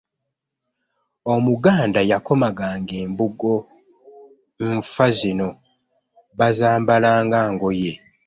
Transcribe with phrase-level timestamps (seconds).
[1.33, 3.53] omuganda yakomaganga embugo
[4.73, 5.49] nfa zino
[6.33, 7.91] bbazambala nga ngoye